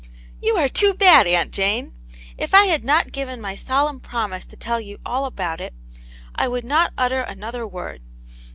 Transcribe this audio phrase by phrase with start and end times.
[0.41, 1.27] "You are too bad.
[1.27, 1.93] Aunt Jane.
[2.35, 5.75] If I had not given my solemn promise to tell you all about it,
[6.33, 8.01] I would not utter another word.